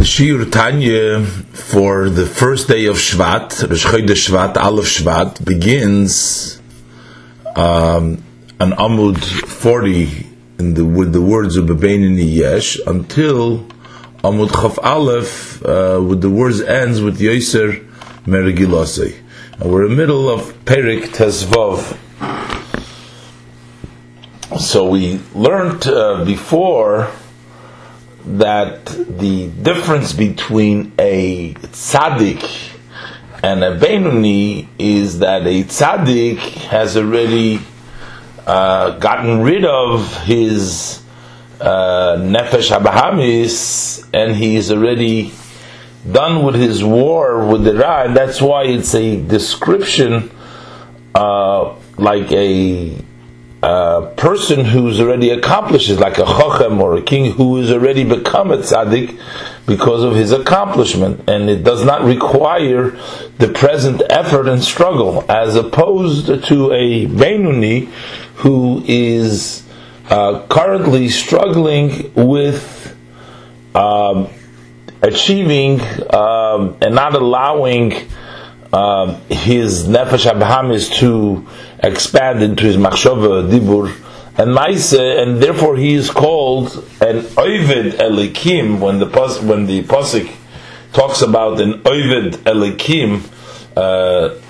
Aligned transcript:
The 0.00 0.06
Shiur 0.06 0.50
Tanya 0.50 1.22
for 1.26 2.08
the 2.08 2.24
first 2.24 2.68
day 2.68 2.86
of 2.86 2.96
Shvat, 2.96 3.68
Rosh 3.68 3.84
Shvat, 3.84 4.56
Aleph 4.56 4.86
Shvat, 4.86 5.44
begins 5.44 6.58
um, 7.54 8.24
on 8.58 8.70
Amud 8.72 9.22
40 9.22 10.26
in 10.58 10.72
the, 10.72 10.86
with 10.86 11.12
the 11.12 11.20
words 11.20 11.58
of 11.58 11.66
Bebeini 11.66 12.34
Yesh 12.34 12.78
until 12.86 13.66
Amud 14.24 14.50
Chaf 14.52 14.78
Aleph 14.78 15.62
uh, 15.66 16.00
with 16.02 16.22
the 16.22 16.30
words 16.30 16.62
ends 16.62 17.02
with 17.02 17.20
Yoser 17.20 17.86
Merigilosei. 18.24 19.14
And 19.60 19.70
we're 19.70 19.84
in 19.84 19.90
the 19.90 19.96
middle 19.96 20.30
of 20.30 20.64
Perik 20.64 21.08
Tezvov. 21.08 21.98
So 24.58 24.88
we 24.88 25.20
learned 25.34 25.86
uh, 25.86 26.24
before 26.24 27.10
that 28.24 28.84
the 28.86 29.48
difference 29.48 30.12
between 30.12 30.92
a 30.98 31.54
tzaddik 31.54 32.70
and 33.42 33.64
a 33.64 33.78
Benuni 33.78 34.68
is 34.78 35.20
that 35.20 35.46
a 35.46 35.64
tzaddik 35.64 36.38
has 36.38 36.96
already 36.96 37.60
uh, 38.46 38.98
gotten 38.98 39.40
rid 39.40 39.64
of 39.64 40.22
his 40.24 41.02
uh, 41.60 42.16
nefesh 42.18 42.70
habahamis 42.70 44.08
and 44.12 44.36
he's 44.36 44.70
already 44.70 45.32
done 46.10 46.44
with 46.44 46.54
his 46.54 46.82
war 46.82 47.46
with 47.46 47.64
the 47.64 47.74
Ra, 47.74 48.04
and 48.04 48.16
that's 48.16 48.40
why 48.40 48.64
it's 48.64 48.94
a 48.94 49.20
description 49.22 50.30
uh, 51.14 51.74
like 51.98 52.32
a 52.32 52.96
a 53.62 54.12
person 54.16 54.64
who's 54.64 55.00
already 55.00 55.30
accomplished 55.30 55.90
like 55.90 56.16
a 56.18 56.24
chochem 56.24 56.80
or 56.80 56.96
a 56.96 57.02
king 57.02 57.32
who 57.32 57.56
has 57.56 57.70
already 57.70 58.04
become 58.04 58.50
a 58.50 58.56
tzaddik 58.58 59.20
because 59.66 60.02
of 60.02 60.14
his 60.14 60.32
accomplishment, 60.32 61.28
and 61.28 61.50
it 61.50 61.62
does 61.62 61.84
not 61.84 62.02
require 62.02 62.90
the 63.38 63.48
present 63.54 64.02
effort 64.08 64.48
and 64.48 64.62
struggle, 64.62 65.24
as 65.30 65.54
opposed 65.56 66.26
to 66.46 66.72
a 66.72 67.06
Benuni 67.06 67.86
who 68.36 68.82
is 68.86 69.62
uh, 70.08 70.44
currently 70.48 71.08
struggling 71.08 72.12
with 72.14 72.96
um, 73.74 74.28
achieving 75.02 75.80
um, 76.12 76.76
and 76.80 76.94
not 76.94 77.14
allowing 77.14 77.92
uh, 78.72 79.14
his 79.28 79.86
nefesh 79.88 80.30
abahamis 80.30 80.92
to 80.98 81.46
expand 81.80 82.42
into 82.42 82.64
his 82.64 82.76
machshava 82.76 83.50
dibur 83.50 83.92
and 84.38 84.54
maise, 84.54 84.92
and 84.92 85.42
therefore 85.42 85.76
he 85.76 85.94
is 85.94 86.10
called 86.10 86.76
an 87.00 87.26
ovid 87.36 87.94
elikim 87.94 88.80
when 88.80 88.98
the 88.98 89.06
pos- 89.06 89.40
when 89.42 89.66
the 89.66 89.82
posik 89.82 90.32
talks 90.92 91.20
about 91.22 91.60
an 91.60 91.82
ovid 91.84 92.34
elikim. 92.44 93.22
Uh, 93.76 94.40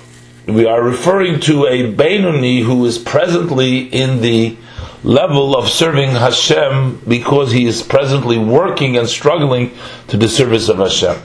we 0.47 0.65
are 0.65 0.81
referring 0.81 1.39
to 1.39 1.65
a 1.67 1.93
Beinuni 1.93 2.63
who 2.63 2.85
is 2.85 2.97
presently 2.97 3.79
in 3.79 4.21
the 4.21 4.57
level 5.03 5.55
of 5.55 5.69
serving 5.69 6.11
Hashem 6.11 7.01
because 7.07 7.51
he 7.51 7.65
is 7.65 7.83
presently 7.83 8.37
working 8.37 8.97
and 8.97 9.07
struggling 9.07 9.71
to 10.07 10.17
the 10.17 10.27
service 10.27 10.69
of 10.69 10.77
Hashem. 10.77 11.21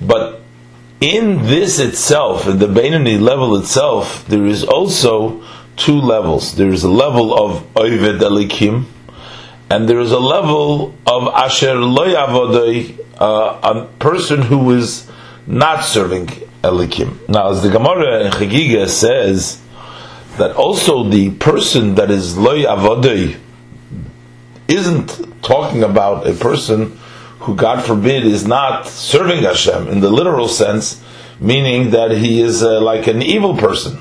But 0.00 0.39
in 1.00 1.44
this 1.44 1.78
itself, 1.78 2.46
in 2.46 2.58
the 2.58 2.66
Beinoni 2.66 3.20
level 3.20 3.56
itself, 3.56 4.26
there 4.26 4.44
is 4.44 4.64
also 4.64 5.42
two 5.76 5.98
levels. 5.98 6.56
There 6.56 6.68
is 6.68 6.84
a 6.84 6.90
level 6.90 7.34
of 7.34 7.62
Oived 7.74 8.20
Elikim, 8.20 8.84
and 9.70 9.88
there 9.88 10.00
is 10.00 10.12
a 10.12 10.18
level 10.18 10.94
of 11.06 11.28
Asher 11.28 11.74
Loyavodoi, 11.74 12.98
uh, 13.18 13.60
a 13.62 13.84
person 13.98 14.42
who 14.42 14.70
is 14.72 15.10
not 15.46 15.84
serving 15.84 16.26
Elikim. 16.62 17.28
Now, 17.28 17.50
as 17.50 17.62
the 17.62 17.70
Gemara 17.70 18.24
in 18.24 18.32
Chagiga 18.32 18.88
says, 18.88 19.60
that 20.36 20.54
also 20.56 21.04
the 21.04 21.30
person 21.30 21.96
that 21.96 22.10
is 22.10 22.36
Loy 22.36 22.62
Avodoi 22.62 23.38
isn't 24.68 25.42
talking 25.42 25.82
about 25.82 26.26
a 26.26 26.34
person 26.34 26.98
who, 27.40 27.54
God 27.54 27.82
forbid, 27.84 28.24
is 28.24 28.46
not 28.46 28.86
serving 28.86 29.42
Hashem 29.42 29.88
in 29.88 30.00
the 30.00 30.10
literal 30.10 30.48
sense, 30.48 31.02
meaning 31.40 31.90
that 31.90 32.10
he 32.12 32.40
is 32.40 32.62
uh, 32.62 32.80
like 32.80 33.06
an 33.06 33.22
evil 33.22 33.56
person. 33.56 33.98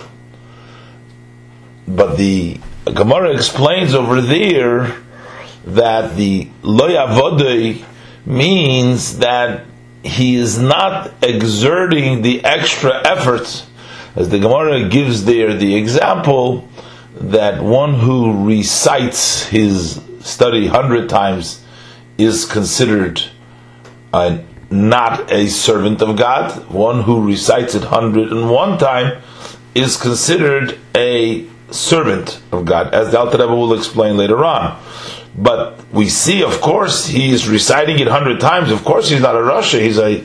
But 1.88 2.18
the 2.18 2.60
Gemara 2.86 3.34
explains 3.34 3.96
over 3.96 4.22
there 4.22 4.98
that 5.66 6.16
the 6.16 6.50
loyavodei 6.62 7.84
means 8.26 9.20
that 9.20 9.66
he 10.04 10.36
is 10.36 10.60
not 10.60 11.12
exerting 11.22 12.22
the 12.22 12.44
extra 12.44 13.02
efforts, 13.08 13.68
as 14.16 14.30
the 14.30 14.40
Gemara 14.40 14.90
gives 14.90 15.26
there 15.26 15.54
the 15.54 15.76
example 15.76 16.68
that 17.16 17.62
one 17.62 17.96
who 17.96 18.46
recites 18.46 19.46
his 19.46 20.02
study 20.20 20.68
hundred 20.68 21.10
times 21.10 21.64
is 22.20 22.46
considered 22.46 23.24
not 24.70 25.32
a 25.32 25.48
servant 25.48 26.02
of 26.02 26.18
God. 26.18 26.70
One 26.70 27.04
who 27.04 27.26
recites 27.26 27.74
it 27.76 27.84
hundred 27.86 28.32
and 28.32 28.50
one 28.50 28.78
time 28.78 29.22
is 29.74 29.98
considered 29.98 30.78
a 30.96 31.48
servant 31.72 32.42
of 32.52 32.66
God, 32.66 32.94
as 32.94 33.12
the 33.12 33.20
Alter 33.20 33.38
Rebbe 33.38 33.56
will 33.56 33.74
explain 33.74 34.18
later 34.18 34.44
on. 34.44 34.82
But 35.38 35.86
we 35.94 36.10
see, 36.10 36.44
of 36.44 36.60
course, 36.60 37.08
he 37.08 37.30
is 37.30 37.48
reciting 37.48 38.00
it 38.00 38.08
hundred 38.08 38.40
times. 38.42 38.72
Of 38.72 38.84
course, 38.84 39.10
he's 39.10 39.22
not 39.22 39.36
a 39.36 39.40
Rasha. 39.40 39.80
He's 39.80 39.98
a 39.98 40.20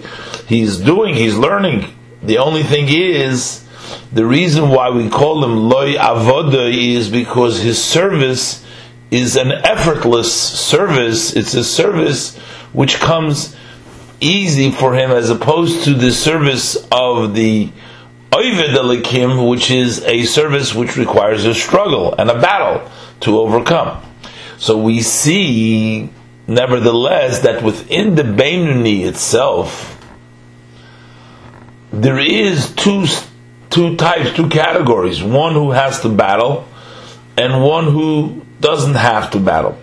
he's 0.47 0.78
doing. 0.78 1.15
He's 1.15 1.37
learning. 1.37 1.87
The 2.22 2.38
only 2.38 2.62
thing 2.62 2.87
is, 2.88 3.65
the 4.12 4.26
reason 4.26 4.71
why 4.71 4.91
we 4.91 5.09
call 5.09 5.44
him 5.44 5.69
loy 5.69 5.94
avoda 5.94 6.72
is 6.72 7.11
because 7.11 7.61
his 7.61 7.82
service 7.82 8.64
is 9.15 9.37
an 9.37 9.53
effortless 9.53 10.33
service. 10.33 11.37
It's 11.37 11.55
a 11.55 11.63
service 11.63 12.37
which 12.73 12.97
comes 12.97 13.55
easy 14.21 14.73
for 14.73 14.95
him 14.95 15.13
as 15.13 15.31
opposed 15.31 15.85
to 15.85 15.95
the 15.95 16.11
service 16.11 16.77
of 16.91 17.35
the 17.35 17.71
Oived 18.31 18.75
Elikim, 18.75 19.49
which 19.49 19.71
is 19.71 20.03
a 20.05 20.25
service 20.25 20.75
which 20.75 20.97
requires 20.97 21.45
a 21.45 21.55
struggle 21.55 22.15
and 22.17 22.29
a 22.29 22.41
battle 22.41 22.91
to 23.21 23.39
overcome. 23.39 24.03
So 24.59 24.77
we 24.79 25.01
see, 25.01 26.11
nevertheless, 26.49 27.41
that 27.41 27.63
within 27.63 28.17
the 28.17 28.23
Beinuni 28.23 29.07
itself, 29.07 30.05
there 31.93 32.19
is 32.19 32.75
two, 32.75 33.07
two 33.71 33.95
types, 33.95 34.33
two 34.33 34.49
categories. 34.49 35.23
One 35.23 35.53
who 35.53 35.71
has 35.71 36.01
to 36.01 36.09
battle, 36.09 36.67
and 37.37 37.63
one 37.63 37.85
who 37.85 38.44
doesn't 38.65 38.95
have 38.95 39.31
to 39.33 39.39
battle. 39.39 39.79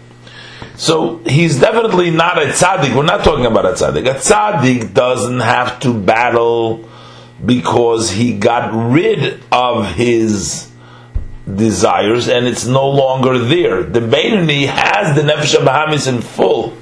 So 0.76 1.18
he's 1.20 1.60
definitely 1.60 2.10
not 2.10 2.42
a 2.42 2.48
tzaddik. 2.48 2.96
We're 2.96 3.04
not 3.04 3.24
talking 3.24 3.46
about 3.46 3.66
a 3.66 3.74
tzaddik. 3.74 4.10
A 4.10 4.16
tzaddik 4.16 4.96
doesn't 4.96 5.40
have 5.40 5.80
to 5.82 5.94
battle 5.94 6.90
because 7.46 8.10
he 8.10 8.34
got 8.34 8.74
rid 8.92 9.44
of 9.52 9.94
his 9.94 10.72
desires 11.46 12.28
and 12.28 12.48
it's 12.48 12.66
no 12.66 12.90
longer 12.90 13.38
there. 13.38 13.84
The 13.84 14.00
Beinani 14.00 14.66
has 14.66 15.16
the 15.16 15.22
Nefesh 15.22 15.56
Bahamis 15.56 16.08
in 16.08 16.22
full. 16.22 16.76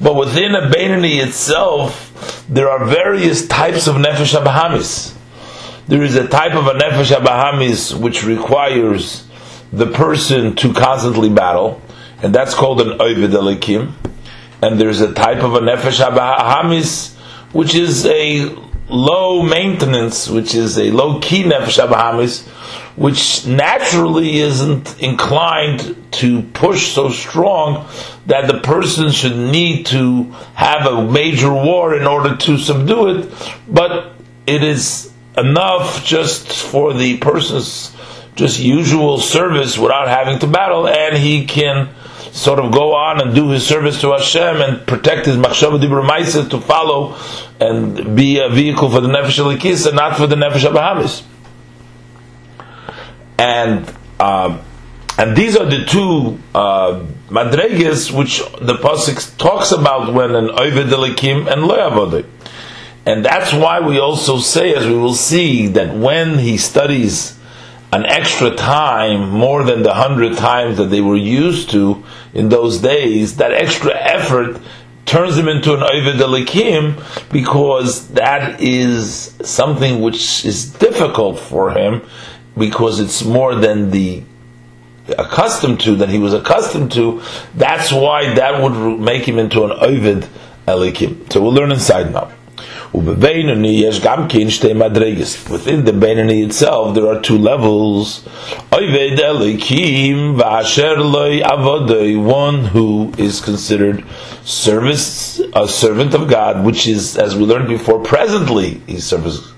But 0.00 0.14
within 0.14 0.56
a 0.56 0.62
Beinani 0.68 1.24
itself, 1.24 2.44
there 2.48 2.68
are 2.68 2.84
various 2.84 3.46
types 3.46 3.86
of 3.86 3.96
Nefesh 3.96 4.34
Bahamis. 4.42 5.14
There 5.86 6.02
is 6.02 6.16
a 6.16 6.26
type 6.26 6.54
of 6.54 6.66
a 6.66 6.74
Nefesh 6.74 7.14
Bahamis 7.22 7.98
which 7.98 8.24
requires 8.24 9.27
the 9.72 9.86
person 9.86 10.56
to 10.56 10.72
constantly 10.72 11.28
battle, 11.28 11.80
and 12.22 12.34
that's 12.34 12.54
called 12.54 12.80
an 12.80 13.00
Ovid 13.00 13.30
Elikim. 13.30 13.92
And 14.60 14.80
there's 14.80 15.00
a 15.00 15.14
type 15.14 15.42
of 15.42 15.54
a 15.54 15.60
Nefesh 15.60 16.00
Hamis, 16.00 17.14
which 17.52 17.74
is 17.74 18.06
a 18.06 18.56
low 18.88 19.42
maintenance, 19.42 20.28
which 20.28 20.54
is 20.54 20.78
a 20.78 20.90
low 20.90 21.20
key 21.20 21.44
Nefesh 21.44 21.78
Hamis, 21.86 22.46
which 22.96 23.46
naturally 23.46 24.38
isn't 24.38 25.00
inclined 25.00 25.96
to 26.10 26.42
push 26.42 26.92
so 26.92 27.10
strong 27.10 27.86
that 28.26 28.48
the 28.48 28.58
person 28.60 29.12
should 29.12 29.36
need 29.36 29.86
to 29.86 30.24
have 30.54 30.86
a 30.86 31.08
major 31.08 31.52
war 31.52 31.94
in 31.94 32.06
order 32.06 32.36
to 32.36 32.58
subdue 32.58 33.18
it, 33.18 33.52
but 33.68 34.14
it 34.46 34.64
is 34.64 35.12
enough 35.36 36.04
just 36.04 36.52
for 36.52 36.92
the 36.92 37.18
person's 37.18 37.94
just 38.38 38.60
usual 38.60 39.18
service 39.18 39.76
without 39.76 40.08
having 40.08 40.38
to 40.38 40.46
battle, 40.46 40.88
and 40.88 41.18
he 41.18 41.44
can 41.44 41.90
sort 42.32 42.60
of 42.60 42.70
go 42.72 42.94
on 42.94 43.20
and 43.20 43.34
do 43.34 43.50
his 43.50 43.66
service 43.66 44.00
to 44.00 44.12
Hashem 44.12 44.60
and 44.60 44.86
protect 44.86 45.26
his 45.26 45.36
machshava 45.36 45.80
dibur 45.80 46.50
to 46.50 46.60
follow 46.60 47.18
and 47.60 48.16
be 48.16 48.38
a 48.38 48.48
vehicle 48.48 48.90
for 48.90 49.00
the 49.00 49.08
nefesh 49.08 49.38
alikis 49.42 49.86
and 49.86 49.96
not 49.96 50.16
for 50.16 50.26
the 50.26 50.36
nefesh 50.36 50.70
abahamis. 50.70 51.24
And 53.38 53.92
uh, 54.20 54.62
And 55.18 55.36
these 55.36 55.56
are 55.56 55.64
the 55.64 55.84
two 55.84 56.38
uh, 56.54 57.00
which 57.28 58.38
the 58.38 58.78
pasuk 58.80 59.36
talks 59.36 59.72
about 59.72 60.14
when 60.14 60.36
an 60.36 60.48
oived 60.48 60.90
elikim 60.90 61.50
and 61.52 61.62
loyavode. 61.62 62.24
And 63.04 63.24
that's 63.24 63.52
why 63.52 63.80
we 63.80 63.98
also 63.98 64.38
say, 64.38 64.74
as 64.74 64.86
we 64.86 64.94
will 64.94 65.14
see, 65.14 65.66
that 65.68 65.96
when 65.96 66.38
he 66.38 66.56
studies 66.58 67.37
an 67.92 68.04
extra 68.04 68.54
time, 68.54 69.30
more 69.30 69.64
than 69.64 69.82
the 69.82 69.94
hundred 69.94 70.36
times 70.36 70.76
that 70.76 70.86
they 70.86 71.00
were 71.00 71.16
used 71.16 71.70
to 71.70 72.04
in 72.34 72.48
those 72.50 72.78
days, 72.78 73.36
that 73.36 73.52
extra 73.52 73.96
effort 73.96 74.60
turns 75.06 75.38
him 75.38 75.48
into 75.48 75.72
an 75.72 75.80
Elikim 75.80 77.02
because 77.32 78.08
that 78.08 78.60
is 78.60 79.34
something 79.42 80.02
which 80.02 80.44
is 80.44 80.70
difficult 80.74 81.38
for 81.38 81.70
him 81.70 82.02
because 82.58 83.00
it's 83.00 83.24
more 83.24 83.54
than 83.54 83.90
the 83.90 84.22
accustomed 85.16 85.80
to 85.80 85.96
that 85.96 86.10
he 86.10 86.18
was 86.18 86.34
accustomed 86.34 86.92
to, 86.92 87.22
that's 87.54 87.90
why 87.90 88.34
that 88.34 88.62
would 88.62 89.00
make 89.00 89.26
him 89.26 89.38
into 89.38 89.64
an 89.64 89.72
Ovid 89.72 90.28
Elikim. 90.66 91.32
So 91.32 91.40
we'll 91.40 91.52
learn 91.52 91.72
inside 91.72 92.12
now. 92.12 92.30
Within 92.92 93.46
the 95.84 95.92
Beinani 95.92 96.44
itself, 96.44 96.94
there 96.94 97.06
are 97.06 97.20
two 97.20 97.36
levels. 97.36 98.24
One 102.18 102.64
who 102.64 103.12
is 103.18 103.40
considered 103.40 104.04
service, 104.44 105.40
a 105.54 105.68
servant 105.68 106.14
of 106.14 106.28
God, 106.28 106.64
which 106.64 106.86
is, 106.86 107.18
as 107.18 107.36
we 107.36 107.44
learned 107.44 107.68
before, 107.68 108.02
presently 108.02 108.80
he 108.86 109.00
serves. 109.00 109.52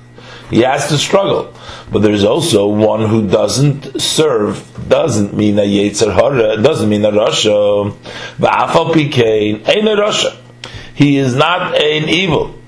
He 0.50 0.62
has 0.62 0.88
to 0.88 0.98
struggle. 0.98 1.54
But 1.92 2.02
there's 2.02 2.24
also 2.24 2.66
one 2.66 3.08
who 3.08 3.28
doesn't 3.28 4.00
serve, 4.00 4.66
doesn't 4.88 5.34
mean 5.34 5.56
a 5.58 5.62
Yetzer 5.62 6.12
Hara, 6.12 6.60
doesn't 6.60 6.88
mean 6.88 7.04
a 7.04 7.12
Rasha. 7.12 7.94
He 10.94 11.16
is 11.16 11.36
not 11.36 11.74
an 11.80 12.08
evil. 12.08 12.59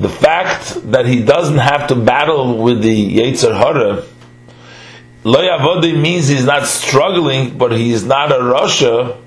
The 0.00 0.08
fact 0.08 0.90
that 0.90 1.06
he 1.06 1.22
doesn't 1.22 1.58
have 1.58 1.88
to 1.88 1.94
battle 1.94 2.62
with 2.62 2.82
the 2.82 3.16
Yetzer 3.18 3.56
Hara, 3.56 4.04
Loyavodi 5.24 6.00
means 6.00 6.28
he's 6.28 6.46
not 6.46 6.66
struggling, 6.66 7.58
but 7.58 7.72
he 7.72 7.92
is 7.92 8.04
not 8.04 8.32
a 8.32 8.36
Rasha, 8.36 9.18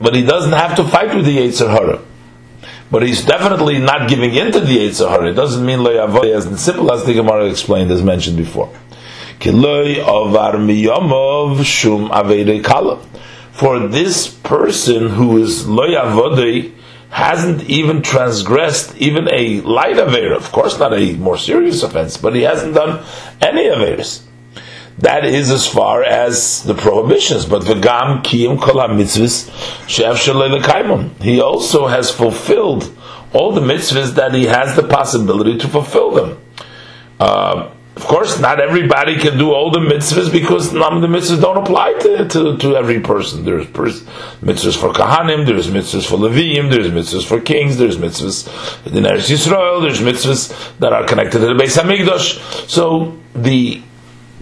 but 0.00 0.14
he 0.14 0.22
doesn't 0.22 0.52
have 0.52 0.76
to 0.76 0.84
fight 0.84 1.14
with 1.14 1.24
the 1.24 1.38
Yetzer 1.38 1.70
Hara 1.70 2.02
but 2.92 3.02
he's 3.02 3.24
definitely 3.24 3.78
not 3.78 4.06
giving 4.06 4.34
in 4.34 4.52
to 4.52 4.60
the 4.60 4.76
Yetzer 4.76 5.08
Hara. 5.08 5.30
It 5.30 5.32
doesn't 5.32 5.64
mean 5.64 5.82
lo 5.82 5.90
as 6.20 6.62
simple 6.62 6.92
as 6.92 7.06
the 7.06 7.14
Gemara 7.14 7.46
explained, 7.46 7.90
as 7.90 8.02
mentioned 8.02 8.36
before. 8.36 8.68
For 13.52 13.78
this 13.88 14.28
person 14.28 15.08
who 15.08 15.38
is 15.38 15.66
lo 15.66 15.86
hasn't 17.12 17.62
even 17.64 18.00
transgressed 18.00 18.96
even 18.96 19.28
a 19.30 19.60
light 19.60 19.98
aver, 19.98 20.32
of 20.32 20.50
course 20.50 20.78
not 20.78 20.94
a 20.94 21.12
more 21.16 21.36
serious 21.36 21.82
offense, 21.82 22.16
but 22.16 22.34
he 22.34 22.40
hasn't 22.40 22.74
done 22.74 23.04
any 23.40 23.64
averas. 23.64 24.22
That 24.98 25.26
is 25.26 25.50
as 25.50 25.66
far 25.66 26.02
as 26.02 26.62
the 26.62 26.74
prohibitions. 26.74 27.44
But 27.44 27.62
v'gam 27.62 28.22
kiyim 28.22 28.60
kol 28.60 28.76
mitzvahs 28.88 29.50
she'ef 29.88 31.22
He 31.22 31.40
also 31.40 31.86
has 31.86 32.10
fulfilled 32.10 32.96
all 33.34 33.52
the 33.52 33.60
mitzvahs 33.60 34.14
that 34.14 34.32
he 34.32 34.46
has 34.46 34.74
the 34.74 34.82
possibility 34.82 35.58
to 35.58 35.68
fulfill 35.68 36.12
them. 36.12 36.38
Uh, 37.20 37.70
of 38.02 38.08
course, 38.08 38.40
not 38.40 38.58
everybody 38.58 39.16
can 39.16 39.38
do 39.38 39.52
all 39.52 39.70
the 39.70 39.78
mitzvahs 39.78 40.30
because 40.32 40.72
none 40.72 40.96
of 40.96 41.02
the 41.02 41.06
mitzvahs 41.06 41.40
don't 41.40 41.56
apply 41.56 41.92
to, 42.00 42.26
to, 42.26 42.56
to 42.56 42.74
every 42.74 42.98
person. 42.98 43.44
There's 43.44 43.68
pers- 43.68 44.02
mitzvahs 44.42 44.76
for 44.76 44.92
kahanim, 44.92 45.46
there's 45.46 45.68
mitzvahs 45.68 46.08
for 46.08 46.16
leviim, 46.16 46.68
there's 46.68 46.88
mitzvahs 46.88 47.24
for 47.24 47.40
kings, 47.40 47.76
there's 47.76 47.98
mitzvahs 47.98 48.48
in 48.88 49.04
Eretz 49.04 49.30
Yisrael, 49.30 49.82
there's 49.82 50.00
mitzvahs 50.00 50.78
that 50.80 50.92
are 50.92 51.06
connected 51.06 51.38
to 51.38 51.46
the 51.46 51.52
Beis 51.52 51.80
Hamikdash. 51.80 52.68
So 52.68 53.16
the 53.36 53.80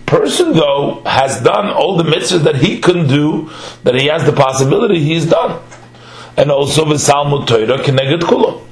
person 0.07 0.55
though 0.55 1.03
has 1.05 1.43
done 1.43 1.69
all 1.69 1.99
the 1.99 2.05
mitzvahs 2.05 2.45
that 2.45 2.57
he 2.57 2.81
can 2.81 3.07
do, 3.07 3.51
that 3.85 3.95
he 3.95 4.07
has 4.07 4.25
the 4.25 4.33
possibility, 4.33 5.01
he's 5.01 5.27
done. 5.27 5.63
And 6.39 6.51
also 6.51 6.87
v'salmut 6.87 7.47
Torah 7.47 7.77
keneged 7.77 8.21
kulo. 8.21 8.67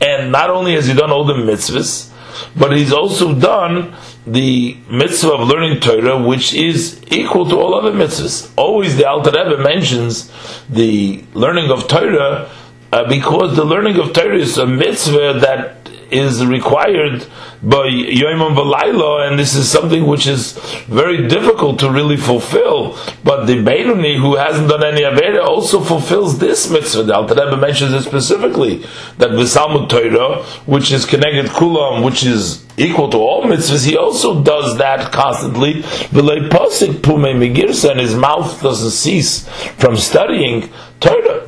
And 0.00 0.30
not 0.30 0.50
only 0.50 0.74
has 0.74 0.86
he 0.86 0.94
done 0.94 1.10
all 1.10 1.24
the 1.24 1.34
mitzvahs, 1.34 2.09
but 2.56 2.76
he's 2.76 2.92
also 2.92 3.34
done 3.34 3.94
the 4.26 4.76
mitzvah 4.90 5.32
of 5.32 5.48
learning 5.48 5.80
Torah, 5.80 6.22
which 6.22 6.54
is 6.54 7.02
equal 7.10 7.48
to 7.48 7.56
all 7.56 7.74
other 7.74 7.92
mitzvahs. 7.92 8.50
Always 8.56 8.96
the 8.96 9.08
Alter 9.08 9.30
Rebbe 9.30 9.62
mentions 9.62 10.30
the 10.68 11.24
learning 11.34 11.70
of 11.70 11.88
Torah 11.88 12.50
uh, 12.92 13.08
because 13.08 13.56
the 13.56 13.64
learning 13.64 13.98
of 13.98 14.12
Torah 14.12 14.36
is 14.36 14.58
a 14.58 14.66
mitzvah 14.66 15.38
that 15.40 15.76
is 16.12 16.44
required 16.44 17.26
by 17.62 17.86
Yom 17.86 18.54
V'Laila, 18.54 19.28
and 19.28 19.38
this 19.38 19.54
is 19.54 19.68
something 19.70 20.06
which 20.06 20.26
is 20.26 20.52
very 20.86 21.28
difficult 21.28 21.78
to 21.80 21.90
really 21.90 22.16
fulfill. 22.16 22.96
But 23.22 23.46
the 23.46 23.56
Beinoni, 23.56 24.16
who 24.16 24.36
hasn't 24.36 24.68
done 24.68 24.82
any 24.82 25.02
Aveda, 25.02 25.44
also 25.44 25.80
fulfills 25.80 26.38
this 26.38 26.70
mitzvah. 26.70 27.02
The 27.02 27.14
Alter 27.14 27.56
mentions 27.56 27.92
it 27.92 28.02
specifically, 28.02 28.78
that 29.18 29.30
V'Salmud 29.30 29.88
Torah, 29.88 30.42
which 30.66 30.90
is 30.92 31.04
connected 31.04 31.46
Kulam, 31.46 32.02
which 32.04 32.24
is 32.24 32.64
equal 32.76 33.10
to 33.10 33.18
all 33.18 33.42
mitzvahs, 33.42 33.86
he 33.86 33.96
also 33.96 34.42
does 34.42 34.78
that 34.78 35.12
constantly. 35.12 35.82
Pasik 36.10 37.02
Pume 37.02 37.34
Megirsa, 37.38 37.90
and 37.90 38.00
his 38.00 38.14
mouth 38.14 38.62
doesn't 38.62 38.90
cease 38.90 39.48
from 39.76 39.96
studying 39.96 40.70
Torah. 40.98 41.46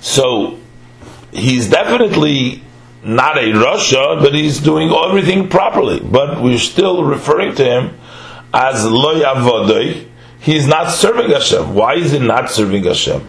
So, 0.00 0.58
he's 1.34 1.68
definitely 1.68 2.62
not 3.02 3.36
a 3.36 3.52
Rasha, 3.52 4.22
but 4.22 4.34
he's 4.34 4.60
doing 4.60 4.90
everything 4.90 5.48
properly. 5.48 6.00
But 6.00 6.42
we're 6.42 6.58
still 6.58 7.04
referring 7.04 7.54
to 7.56 7.64
him 7.64 7.98
as 8.52 8.84
Lo 8.84 9.20
Yavodoi. 9.20 10.08
He's 10.40 10.66
not 10.66 10.90
serving 10.90 11.30
Hashem. 11.30 11.74
Why 11.74 11.94
is 11.94 12.12
he 12.12 12.18
not 12.18 12.50
serving 12.50 12.84
Hashem? 12.84 13.26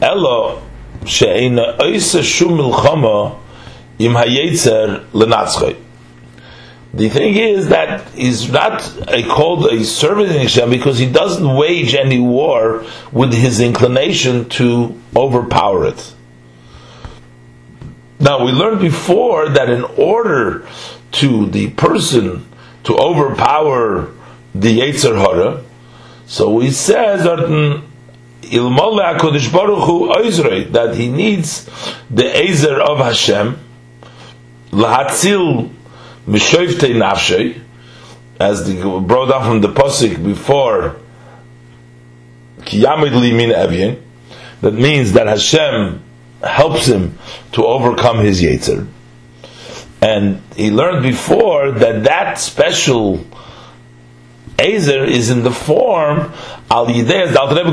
Elo 0.00 0.62
she'ena 1.04 1.76
oisa 1.80 2.22
shum 2.22 2.58
milchama 2.58 3.38
im 3.98 4.12
hayetzer. 4.12 5.76
The 6.94 7.08
thing 7.10 7.34
is 7.36 7.68
that 7.68 8.08
he's 8.10 8.50
not 8.50 8.82
a, 9.08 9.22
called 9.24 9.66
a 9.66 9.84
servant 9.84 10.30
in 10.30 10.38
Hashem 10.38 10.70
because 10.70 10.98
he 10.98 11.10
doesn't 11.10 11.56
wage 11.56 11.94
any 11.94 12.18
war 12.18 12.84
with 13.12 13.34
his 13.34 13.60
inclination 13.60 14.48
to 14.50 14.98
overpower 15.14 15.86
it. 15.86 16.14
Now 18.20 18.44
we 18.44 18.50
learned 18.52 18.80
before 18.80 19.48
that 19.50 19.70
in 19.70 19.84
order 19.84 20.66
to 21.12 21.46
the 21.46 21.70
person 21.70 22.44
to 22.84 22.96
overpower 22.96 24.10
the 24.54 24.80
Yetzer 24.80 25.16
Hara, 25.16 25.62
so 26.26 26.58
he 26.58 26.70
says 26.70 27.24
that 27.24 27.48
he 30.94 31.08
needs 31.08 31.64
the 32.10 32.24
Ezer 32.24 32.80
of 32.80 32.98
Hashem 32.98 33.58
lahatzil 34.70 35.70
mishoivtei 36.26 36.94
nafshay, 36.94 37.60
as 38.40 38.66
the 38.66 39.00
brought 39.00 39.28
down 39.30 39.42
from 39.44 39.60
the 39.60 39.68
pasuk 39.68 40.22
before 40.24 40.96
kiyamid 42.60 43.12
limin 43.12 43.52
evyin. 43.54 43.98
That 44.60 44.74
means 44.74 45.12
that 45.12 45.26
Hashem 45.28 46.02
helps 46.42 46.86
him 46.86 47.18
to 47.52 47.66
overcome 47.66 48.18
his 48.18 48.40
Yetzer. 48.42 48.86
And 50.00 50.40
he 50.54 50.70
learned 50.70 51.02
before 51.02 51.72
that 51.72 52.04
that 52.04 52.38
special 52.38 53.24
Ezer 54.58 55.04
is 55.04 55.30
in 55.30 55.42
the 55.44 55.52
form 55.52 56.32
al 56.70 56.86
yidei 56.86 57.26
as 57.26 57.36
al 57.36 57.48
Rebbe 57.48 57.70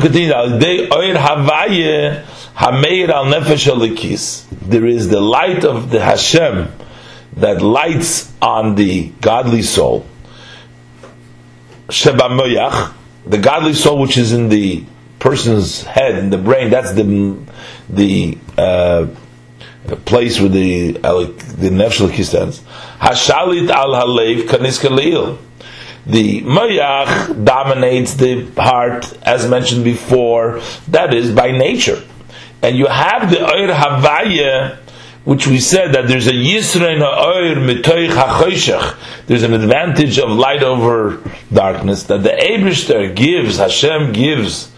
al 3.09 3.25
nefesh. 3.25 4.45
There 4.61 4.85
is 4.85 5.09
the 5.09 5.19
light 5.19 5.63
of 5.65 5.89
the 5.89 5.99
Hashem 5.99 6.71
that 7.37 7.61
lights 7.61 8.31
on 8.41 8.75
the 8.75 9.09
godly 9.21 9.61
soul. 9.63 10.05
Sheba 11.89 12.93
the 13.27 13.37
godly 13.37 13.73
soul 13.73 13.99
which 13.99 14.17
is 14.17 14.31
in 14.31 14.49
the 14.49 14.83
person's 15.25 15.81
head, 15.81 16.13
and 16.15 16.31
the 16.31 16.37
brain. 16.37 16.69
That's 16.69 16.93
the 16.93 17.37
the 17.89 18.37
uh, 18.57 19.07
place 20.05 20.39
where 20.39 20.49
the 20.49 20.91
the 20.91 21.69
nefesh 21.69 22.23
stands. 22.23 22.61
Hashalit 22.99 23.69
al 23.69 23.93
halev 23.93 24.43
kanis 24.43 24.79
kalil. 24.79 25.39
The 26.05 26.41
mayach 26.41 27.43
dominates 27.43 28.13
the 28.13 28.45
heart, 28.55 29.17
as 29.23 29.49
mentioned 29.49 29.83
before. 29.83 30.61
That 30.89 31.15
is 31.15 31.31
by 31.31 31.51
nature, 31.51 32.03
and 32.61 32.77
you 32.77 32.85
have 32.85 33.31
the 33.31 33.41
oir 33.41 33.69
havaya, 33.69 34.77
which 35.23 35.47
we 35.47 35.59
said 35.59 35.93
that 35.93 36.07
there's 36.07 36.27
a 36.27 36.33
Yisrain 36.33 36.99
Ha'oir 36.99 37.55
Mitoich 37.55 38.11
HaChoshech, 38.11 39.25
there's 39.25 39.41
an 39.41 39.53
advantage 39.53 40.19
of 40.19 40.29
light 40.29 40.61
over 40.61 41.19
darkness, 41.51 42.03
that 42.03 42.21
the 42.21 42.29
Eberster 42.29 43.15
gives, 43.15 43.57
Hashem 43.57 44.13
gives 44.13 44.71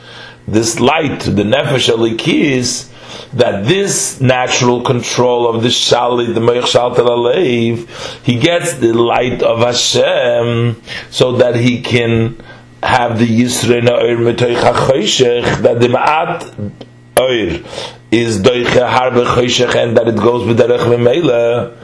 this 0.47 0.79
light 0.79 1.19
the 1.21 1.43
Nefesh 1.43 1.93
Alikis, 1.93 2.91
that 3.33 3.65
this 3.65 4.21
natural 4.21 4.81
control 4.81 5.47
of 5.47 5.61
the 5.61 5.69
Shalit, 5.69 6.33
the 6.33 6.39
Meich 6.39 6.63
Shaltel 6.63 7.07
Aleiv, 7.07 8.23
he 8.23 8.39
gets 8.39 8.75
the 8.75 8.93
light 8.93 9.43
of 9.43 9.59
Hashem, 9.59 10.81
so 11.09 11.33
that 11.33 11.55
he 11.55 11.81
can 11.81 12.41
have 12.81 13.19
the 13.19 13.27
Yisrain 13.27 13.87
Ha'oir 13.87 14.17
Mitoich 14.17 14.55
HaChoshech, 14.55 15.61
that 15.63 15.79
the 15.79 15.87
Ma'at 15.87 16.71
Oir 17.19 17.63
is 18.11 18.41
doiche 18.41 18.87
harbe 18.87 19.25
choshech 19.25 19.75
and 19.75 19.97
that 19.97 20.07
it 20.07 20.15
goes 20.15 20.47
with 20.47 20.59
derech 20.59 20.79
memela. 20.79 21.75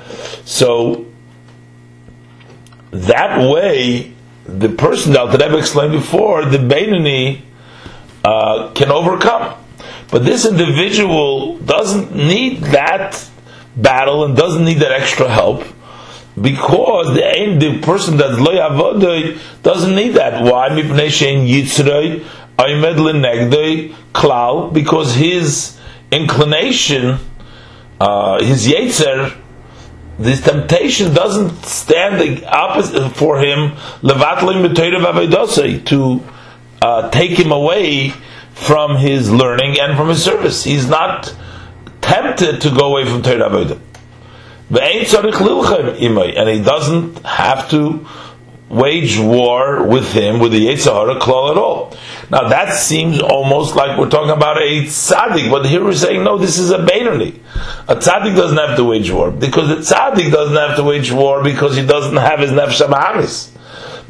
So 0.46 1.06
that 2.92 3.50
way, 3.50 4.14
the 4.46 4.70
person 4.70 5.14
that 5.14 5.32
Rebbe 5.32 5.58
explained 5.58 5.94
before, 5.94 6.46
the 6.46 6.60
Beinani, 6.60 7.42
uh, 8.24 8.72
can 8.74 8.92
overcome. 8.92 9.60
But 10.12 10.26
this 10.26 10.46
individual 10.46 11.58
doesn't 11.58 12.16
need 12.16 12.62
that 12.66 13.28
battle 13.76 14.26
and 14.26 14.38
doesn't 14.38 14.64
need 14.64 14.80
that 14.80 14.92
extra 14.92 15.28
help 15.28 15.64
because 16.40 17.16
the 17.16 17.58
the 17.60 17.80
person 17.82 18.18
that's 18.18 18.40
lo 18.40 18.52
yavodoi 18.52 19.40
doesn't 19.62 19.96
need 19.96 20.16
that. 20.16 20.44
Why? 20.44 20.70
Mipnei 20.70 21.08
shein 21.08 21.48
yitzrei 21.48 22.26
aymed 22.58 22.98
lenegdoi 22.98 23.96
klal 24.14 24.74
because 24.74 25.16
his 25.16 25.78
inclination, 26.12 27.18
uh, 28.00 28.44
his 28.44 28.68
yetzer, 28.68 29.36
this 30.20 30.42
temptation 30.42 31.14
doesn't 31.14 31.66
stand 31.66 32.44
opposite 32.46 33.10
for 33.16 33.40
him 33.40 33.76
to 35.86 36.24
uh, 36.84 37.10
take 37.12 37.32
him 37.32 37.52
away 37.52 38.10
from 38.54 38.98
his 38.98 39.32
learning 39.32 39.80
and 39.80 39.98
from 39.98 40.10
his 40.10 40.22
service. 40.22 40.66
He's 40.66 40.88
not 40.88 41.34
tempted 42.02 42.60
to 42.62 42.70
go 42.70 42.88
away 42.90 43.06
from 43.06 43.22
Torah 43.22 43.50
Avodah. 43.50 43.80
And 46.36 46.50
he 46.50 46.64
doesn't 46.64 47.26
have 47.26 47.70
to 47.70 48.08
wage 48.70 49.18
war 49.18 49.84
with 49.84 50.12
him 50.12 50.40
with 50.40 50.52
the 50.52 50.68
Yetzirah 50.68 51.20
klal 51.20 51.52
at 51.52 51.58
all. 51.58 51.96
Now 52.30 52.50
that 52.50 52.74
seems 52.74 53.22
almost 53.22 53.76
like 53.76 53.98
we're 53.98 54.10
talking 54.10 54.32
about 54.32 54.58
a 54.58 54.84
tzaddik, 54.84 55.52
but 55.52 55.66
here 55.66 55.84
we're 55.84 55.94
saying 55.94 56.24
no, 56.24 56.38
this 56.38 56.58
is 56.58 56.72
a 56.72 56.80
Beinoni. 56.80 57.40
A 57.88 57.96
tzaddik 57.96 58.36
doesn't 58.36 58.58
have 58.58 58.76
to 58.78 58.84
wage 58.84 59.12
war 59.12 59.32
because 59.32 59.70
the 59.70 59.76
tzaddik 59.76 60.32
doesn't 60.32 60.56
have 60.56 60.76
to 60.78 60.84
wage 60.84 61.12
war 61.12 61.44
because 61.44 61.78
he 61.78 61.86
doesn't 61.86 62.18
have 62.18 62.40
his 62.40 62.52
nefesh. 62.52 63.53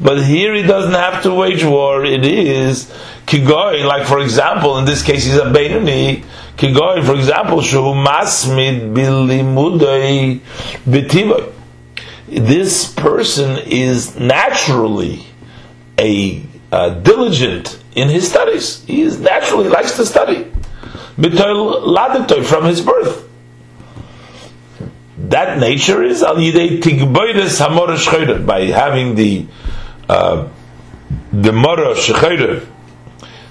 But 0.00 0.24
here 0.24 0.54
he 0.54 0.62
doesn't 0.62 0.94
have 0.94 1.22
to 1.22 1.34
wage 1.34 1.64
war. 1.64 2.04
It 2.04 2.24
is 2.24 2.92
kigoy, 3.26 3.84
like 3.84 4.06
for 4.06 4.20
example, 4.20 4.78
in 4.78 4.84
this 4.84 5.02
case 5.02 5.24
he's 5.24 5.36
a 5.36 5.44
Beinoni. 5.44 6.24
Kigoy, 6.56 7.04
for 7.04 7.14
example, 7.14 7.62
shu 7.62 7.78
masmid 7.78 8.94
bilimudei 8.94 10.40
b'tivoy 10.86 11.54
this 12.34 12.92
person 12.92 13.58
is 13.58 14.18
naturally 14.18 15.24
a 15.98 16.42
uh, 16.72 16.88
diligent 16.90 17.78
in 17.94 18.08
his 18.08 18.28
studies. 18.28 18.84
He 18.84 19.02
is 19.02 19.20
naturally 19.20 19.68
likes 19.68 19.96
to 19.96 20.06
study. 20.06 20.50
From 21.16 22.64
his 22.64 22.80
birth. 22.80 23.28
That 25.16 25.60
nature 25.60 26.02
is 26.02 26.22
al 26.22 26.34
by 26.34 26.42
having 28.64 29.14
the 29.14 29.46
uh, 30.08 30.48
the 31.32 31.52
mora 31.52 31.94
shechayre, 31.94 32.66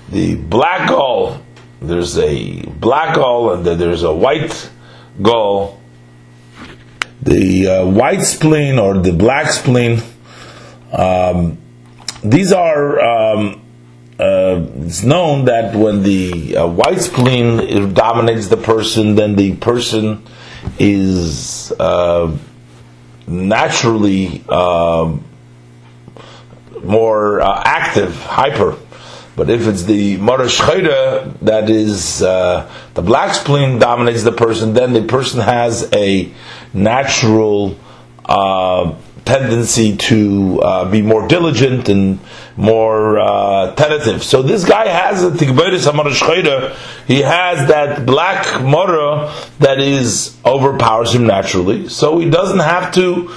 the 0.09 0.35
black 0.35 0.89
gall. 0.89 1.41
There's 1.81 2.17
a 2.17 2.61
black 2.61 3.15
gall 3.15 3.53
and 3.53 3.65
there's 3.65 4.03
a 4.03 4.13
white 4.13 4.69
gall 5.21 5.81
the 7.23 7.67
uh, 7.67 7.85
white 7.85 8.21
spleen 8.21 8.79
or 8.79 8.97
the 8.97 9.13
black 9.13 9.49
spleen. 9.49 10.01
Um, 10.91 11.57
these 12.23 12.51
are 12.51 12.99
um, 12.99 13.61
uh, 14.19 14.65
it's 14.81 15.03
known 15.03 15.45
that 15.45 15.75
when 15.75 16.03
the 16.03 16.57
uh, 16.57 16.67
white 16.67 17.01
spleen 17.01 17.93
dominates 17.93 18.47
the 18.47 18.57
person, 18.57 19.15
then 19.15 19.35
the 19.35 19.55
person 19.55 20.23
is 20.79 21.71
uh, 21.79 22.35
naturally 23.27 24.43
um, 24.49 25.23
more 26.83 27.41
uh, 27.41 27.61
active, 27.65 28.15
hyper. 28.15 28.77
But 29.35 29.49
if 29.49 29.67
it's 29.67 29.83
the 29.83 30.17
Marash 30.17 30.59
that 31.41 31.69
is 31.69 32.21
uh, 32.21 32.69
the 32.93 33.01
black 33.01 33.33
spleen 33.33 33.79
dominates 33.79 34.23
the 34.23 34.31
person, 34.31 34.73
then 34.73 34.93
the 34.93 35.03
person 35.03 35.41
has 35.41 35.89
a 35.91 36.31
natural 36.73 37.75
uh, 38.25 38.95
tendency 39.25 39.95
to 39.95 40.61
uh, 40.61 40.91
be 40.91 41.01
more 41.01 41.27
diligent 41.27 41.89
and 41.89 42.19
more 42.57 43.19
uh, 43.19 43.73
tentative. 43.75 44.23
So 44.23 44.41
this 44.41 44.65
guy 44.65 44.87
has 44.87 45.23
a 45.23 45.31
tikberis 45.31 45.89
hamarash 45.89 46.75
He 47.07 47.21
has 47.21 47.67
that 47.69 48.05
black 48.05 48.61
mora 48.61 49.33
that 49.59 49.79
is 49.79 50.37
overpowers 50.45 51.15
him 51.15 51.25
naturally. 51.25 51.89
So 51.89 52.19
he 52.19 52.29
doesn't 52.29 52.59
have 52.59 52.93
to 52.95 53.29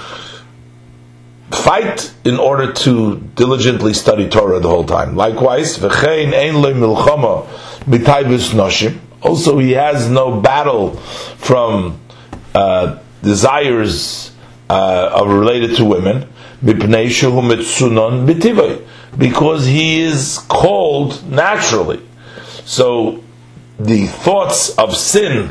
fight 1.50 2.12
in 2.25 2.38
order 2.38 2.73
to 2.73 3.21
diligently 3.35 3.95
study 3.95 4.29
Torah 4.29 4.61
the 4.61 4.69
whole 4.69 4.85
time. 4.85 5.17
Likewise. 5.17 5.79
Also, 9.23 9.59
he 9.59 9.73
has 9.73 10.11
no 10.11 10.41
battle 10.41 10.97
from 11.38 12.00
uh, 12.55 12.99
desires 13.23 14.33
uh, 14.69 15.25
related 15.26 15.76
to 15.76 15.85
women, 15.85 16.26
because 19.19 19.67
he 19.67 20.00
is 20.00 20.38
called 20.49 21.23
naturally. 21.31 22.00
So 22.65 23.23
the 23.79 24.07
thoughts 24.07 24.71
of 24.76 24.97
sin 24.97 25.50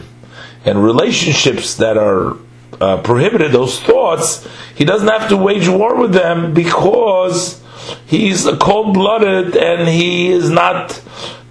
and 0.65 0.83
relationships 0.83 1.75
that 1.75 1.97
are 1.97 2.37
uh, 2.81 3.01
prohibited, 3.01 3.51
those 3.51 3.79
thoughts, 3.79 4.47
he 4.75 4.85
doesn't 4.85 5.07
have 5.07 5.29
to 5.29 5.37
wage 5.37 5.67
war 5.67 5.95
with 5.95 6.13
them 6.13 6.53
because 6.53 7.61
he's 8.05 8.45
cold 8.59 8.93
blooded 8.93 9.55
and 9.55 9.87
he 9.87 10.31
is 10.31 10.49
not 10.49 11.01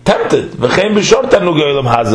tempted. 0.04 0.60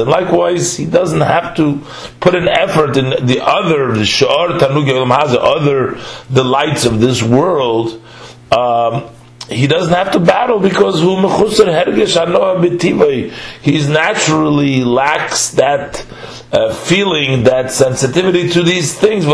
Likewise, 0.07 0.77
he 0.77 0.85
doesn't 0.85 1.21
have 1.21 1.55
to 1.55 1.81
put 2.19 2.35
an 2.35 2.47
effort 2.47 2.97
in 2.97 3.25
the 3.25 3.41
other, 3.43 3.93
the 3.93 5.41
other 5.41 5.99
delights 6.31 6.85
of 6.85 6.99
this 6.99 7.23
world. 7.23 8.01
Um, 8.51 9.09
he 9.49 9.67
doesn't 9.67 9.93
have 9.93 10.11
to 10.11 10.19
battle 10.19 10.59
because 10.59 11.01
he's 13.61 13.89
naturally 13.89 14.83
lacks 14.83 15.51
that 15.51 16.05
uh, 16.51 16.73
feeling, 16.73 17.43
that 17.43 17.71
sensitivity 17.71 18.49
to 18.49 18.63
these 18.63 18.93
things. 18.97 19.25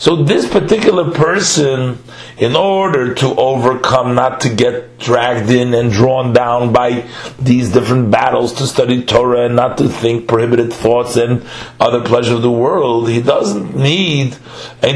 So 0.00 0.16
this 0.16 0.48
particular 0.48 1.10
person 1.10 1.98
in 2.38 2.56
order 2.56 3.12
to 3.16 3.34
overcome, 3.34 4.14
not 4.14 4.40
to 4.40 4.48
get 4.48 4.98
dragged 4.98 5.50
in 5.50 5.74
and 5.74 5.92
drawn 5.92 6.32
down 6.32 6.72
by 6.72 7.06
these 7.38 7.70
different 7.70 8.10
battles 8.10 8.54
to 8.54 8.66
study 8.66 9.04
Torah 9.04 9.44
and 9.44 9.56
not 9.56 9.76
to 9.76 9.88
think 9.90 10.26
prohibited 10.26 10.72
thoughts 10.72 11.16
and 11.16 11.44
other 11.78 12.00
pleasures 12.02 12.32
of 12.32 12.42
the 12.42 12.50
world, 12.50 13.10
he 13.10 13.20
doesn't 13.20 13.76
need, 13.76 14.38
he 14.82 14.92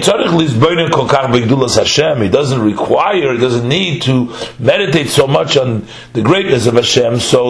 doesn't 2.31 2.63
require, 2.63 3.33
he 3.33 3.39
doesn't 3.39 3.69
need 3.69 4.01
to 4.03 4.35
meditate 4.59 5.09
so 5.11 5.27
much 5.27 5.59
on 5.59 5.87
the 6.15 6.23
greatness 6.23 6.67
of 6.67 6.75
Hashem, 6.77 7.21
so 7.21 7.45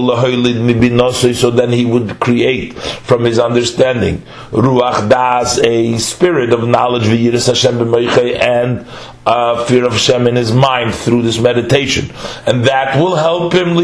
so 1.35 1.51
then 1.51 1.71
he 1.71 1.85
would 1.85 2.19
create 2.19 2.75
from 2.75 3.25
his 3.25 3.39
understanding. 3.39 4.23
Ruach 4.51 5.09
Das, 5.09 5.59
a 5.59 5.99
spirit 5.99 6.53
of 6.53 6.67
knowledge, 6.67 7.07
and 7.49 8.87
uh, 9.27 9.65
fear 9.65 9.85
of 9.85 9.93
Hashem 9.93 10.27
in 10.27 10.37
his 10.37 10.53
mind 10.53 10.95
through 10.95 11.23
this 11.23 11.39
meditation, 11.39 12.15
and 12.47 12.65
that 12.65 12.97
will 12.97 13.17
help 13.17 13.53
him 13.53 13.75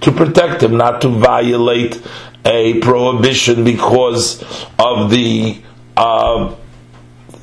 to 0.00 0.12
protect 0.12 0.62
him, 0.62 0.76
not 0.76 1.00
to 1.02 1.08
violate 1.08 2.02
a 2.44 2.78
prohibition 2.80 3.64
because 3.64 4.42
of 4.78 5.10
the 5.10 5.62
uh, 5.96 6.54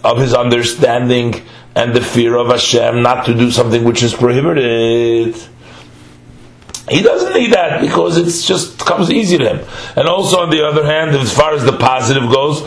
of 0.04 0.18
his 0.18 0.34
understanding 0.34 1.42
and 1.76 1.94
the 1.94 2.02
fear 2.02 2.36
of 2.36 2.48
Hashem, 2.48 3.02
not 3.02 3.26
to 3.26 3.34
do 3.34 3.52
something 3.52 3.84
which 3.84 4.04
is 4.04 4.14
prohibited. 4.14 5.36
He 6.90 7.02
doesn't 7.02 7.34
need 7.34 7.54
that 7.54 7.82
because 7.82 8.18
it's 8.18 8.46
just 8.46 8.80
comes 8.80 9.12
easy 9.12 9.38
to 9.38 9.48
him. 9.48 9.68
And 9.96 10.08
also 10.08 10.40
on 10.40 10.50
the 10.50 10.66
other 10.66 10.84
hand, 10.86 11.16
as 11.16 11.34
far 11.34 11.54
as 11.54 11.64
the 11.64 11.78
positive 11.78 12.32
goes, 12.32 12.62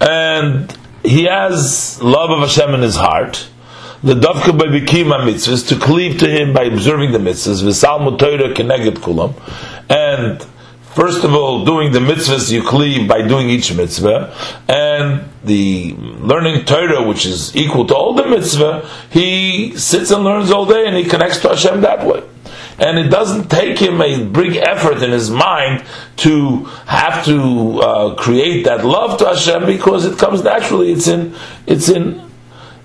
and 0.00 0.78
he 1.04 1.24
has 1.24 2.02
love 2.02 2.30
of 2.30 2.40
Hashem 2.40 2.74
in 2.74 2.82
his 2.82 2.96
heart. 2.96 3.48
The 4.02 4.14
dafka 4.14 4.56
by 4.56 4.66
bikima 4.66 5.20
mitzvahs 5.26 5.68
to 5.68 5.76
cleave 5.76 6.18
to 6.20 6.28
him 6.30 6.52
by 6.52 6.64
observing 6.64 7.10
the 7.12 7.18
mitzvahs. 7.18 7.62
V'sal 7.64 7.98
mutoira 7.98 8.54
keneged 8.54 8.98
kulam, 8.98 9.34
and 9.90 10.46
First 10.94 11.22
of 11.22 11.34
all, 11.34 11.64
doing 11.64 11.92
the 11.92 12.00
mitzvahs 12.00 12.50
you 12.50 12.62
cleave 12.62 13.08
by 13.08 13.22
doing 13.22 13.50
each 13.50 13.72
mitzvah, 13.72 14.34
and 14.68 15.28
the 15.44 15.94
learning 15.94 16.64
Torah, 16.64 17.06
which 17.06 17.24
is 17.26 17.54
equal 17.54 17.86
to 17.86 17.94
all 17.94 18.14
the 18.14 18.26
mitzvah, 18.26 18.88
he 19.10 19.76
sits 19.76 20.10
and 20.10 20.24
learns 20.24 20.50
all 20.50 20.66
day 20.66 20.86
and 20.86 20.96
he 20.96 21.04
connects 21.04 21.38
to 21.40 21.50
Hashem 21.50 21.82
that 21.82 22.06
way. 22.06 22.22
And 22.78 22.98
it 22.98 23.10
doesn't 23.10 23.48
take 23.48 23.78
him 23.78 24.00
a 24.00 24.24
big 24.24 24.56
effort 24.56 25.02
in 25.02 25.10
his 25.10 25.30
mind 25.30 25.84
to 26.18 26.64
have 26.86 27.24
to 27.26 27.80
uh, 27.80 28.14
create 28.14 28.64
that 28.64 28.84
love 28.84 29.18
to 29.18 29.26
Hashem 29.26 29.66
because 29.66 30.04
it 30.04 30.18
comes 30.18 30.42
naturally. 30.42 30.92
It's 30.92 31.06
in, 31.06 31.34
it's 31.66 31.88
in, 31.88 32.28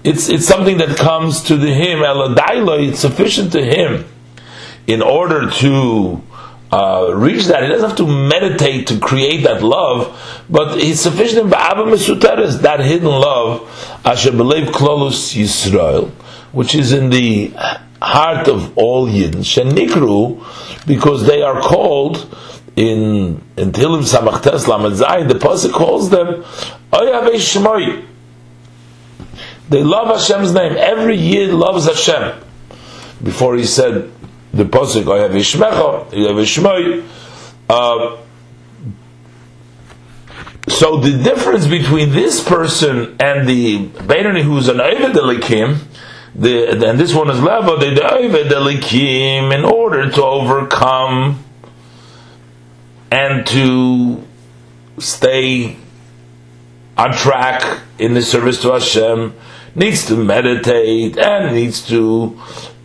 it's 0.03 0.29
it's 0.29 0.45
something 0.45 0.77
that 0.77 0.97
comes 0.97 1.43
to 1.43 1.57
the 1.57 1.73
him. 1.73 2.01
It's 2.03 2.99
sufficient 2.99 3.51
to 3.53 3.63
him 3.63 4.05
in 4.87 5.01
order 5.01 5.49
to 5.49 6.21
uh, 6.73 7.13
reach 7.13 7.45
that. 7.45 7.61
He 7.61 7.69
doesn't 7.69 7.87
have 7.87 7.97
to 7.97 8.07
meditate 8.07 8.87
to 8.87 8.99
create 8.99 9.43
that 9.43 9.61
love, 9.61 10.19
but 10.49 10.79
he's 10.79 10.99
sufficient 10.99 11.45
in 11.45 11.51
Ba'aba 11.51 11.85
Mesuteres, 11.85 12.61
that 12.61 12.79
hidden 12.79 13.09
love, 13.09 13.61
Asher 14.03 14.31
Belev 14.31 14.67
Klolus 14.71 15.35
Yisrael, 15.35 16.09
which 16.51 16.73
is 16.73 16.91
in 16.91 17.11
the 17.11 17.53
heart 18.01 18.47
of 18.47 18.75
all 18.75 19.07
Yidden, 19.07 19.43
Shenikru, 19.43 20.43
because 20.87 21.27
they 21.27 21.43
are 21.43 21.61
called 21.61 22.35
in 22.75 23.39
in 23.55 23.71
Tilim 23.71 24.01
Samachtes 24.01 24.67
Lamed 24.67 24.95
Zayin, 24.95 25.27
the 25.27 25.35
pasuk 25.35 25.73
calls 25.73 26.09
them 26.09 26.43
Oyave 26.91 27.35
Shmoi. 27.35 28.03
They 29.69 29.83
love 29.83 30.07
Hashem's 30.07 30.53
name. 30.53 30.75
Every 30.75 31.17
Yid 31.17 31.51
loves 31.51 31.85
Hashem. 31.85 32.39
Before 33.23 33.55
he 33.55 33.63
said 33.63 34.11
the 34.53 34.65
posuk 34.65 35.11
I 35.11 35.23
have 35.23 35.31
Ishmecha, 35.31 36.15
you 36.15 36.27
have 36.27 36.35
Ishmoi. 36.35 37.07
Uh, 37.69 38.17
so 40.67 40.97
the 40.97 41.21
difference 41.23 41.67
between 41.67 42.11
this 42.11 42.43
person 42.43 43.17
and 43.19 43.47
the 43.47 43.87
Beinoni 43.87 44.43
who's 44.43 44.67
an 44.69 44.79
Ovid 44.79 45.15
Elikim, 45.15 45.79
the, 46.35 46.71
and 46.71 46.99
this 46.99 47.13
one 47.13 47.29
is 47.29 47.39
Leva, 47.41 47.77
the 47.77 48.13
Ovid 48.13 48.47
Elikim, 48.47 49.53
in 49.53 49.65
order 49.65 50.09
to 50.09 50.23
overcome 50.23 51.43
and 53.11 53.45
to 53.47 54.23
stay 54.99 55.77
on 56.97 57.11
track 57.13 57.81
in 57.97 58.13
the 58.13 58.21
service 58.21 58.61
to 58.61 58.71
Hashem, 58.71 59.35
needs 59.75 60.05
to 60.05 60.15
meditate 60.15 61.17
and 61.17 61.55
needs 61.55 61.85
to 61.87 62.39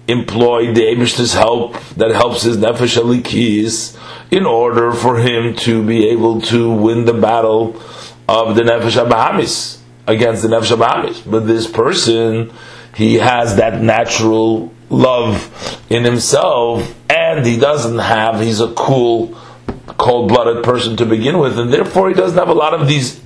employ 0.09 0.73
the 0.73 0.81
Abish's 0.81 1.35
help 1.35 1.79
that 1.97 2.11
helps 2.11 2.43
his 2.43 2.57
Nefesh 2.57 2.97
Alikis 3.01 3.97
in 4.31 4.47
order 4.47 4.93
for 4.93 5.19
him 5.19 5.55
to 5.57 5.85
be 5.87 6.09
able 6.09 6.41
to 6.41 6.73
win 6.73 7.05
the 7.05 7.13
battle 7.13 7.81
of 8.27 8.57
the 8.57 8.63
Nefesh 8.63 9.03
Abahamis 9.03 9.79
against 10.07 10.43
the 10.43 10.49
Nefesh 10.49 10.75
Abahamis. 10.75 11.31
But 11.31 11.41
this 11.41 11.71
person, 11.71 12.51
he 12.95 13.15
has 13.15 13.57
that 13.57 13.83
natural 13.83 14.73
love 14.89 15.85
in 15.91 16.05
himself 16.05 16.95
and 17.11 17.45
he 17.45 17.59
doesn't 17.59 17.99
have, 17.99 18.41
he's 18.41 18.61
a 18.61 18.73
cool, 18.73 19.39
cold-blooded 19.99 20.65
person 20.65 20.97
to 20.97 21.05
begin 21.05 21.39
with 21.39 21.59
and 21.59 21.71
therefore 21.71 22.09
he 22.09 22.15
doesn't 22.15 22.39
have 22.39 22.49
a 22.49 22.55
lot 22.55 22.73
of 22.73 22.89
these 22.89 23.21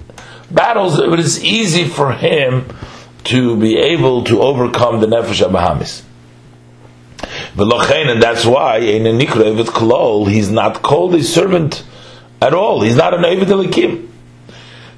battles, 0.50 0.96
but 0.96 1.20
it's 1.20 1.38
easy 1.42 1.84
for 1.84 2.12
him 2.12 2.64
to 3.22 3.56
be 3.56 3.76
able 3.76 4.24
to 4.24 4.42
overcome 4.42 5.00
the 5.00 5.06
Nefesh 5.06 5.48
Abahamis 5.48 6.02
and 7.58 8.22
that's 8.22 8.46
why 8.46 8.78
in 8.78 9.06
a 9.06 9.10
nikra 9.10 9.66
klol, 9.66 10.26
he's 10.26 10.50
not 10.50 10.82
called 10.82 11.14
a 11.14 11.22
servant 11.22 11.84
at 12.40 12.54
all. 12.54 12.80
He's 12.82 12.96
not 12.96 13.14
an 13.14 13.22
Evid 13.22 13.46
Elikim. 13.46 14.08